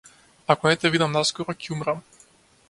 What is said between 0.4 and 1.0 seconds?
Ако не те